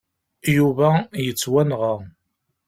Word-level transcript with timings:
Yuba 0.57 0.89
yettwanɣa. 1.25 1.93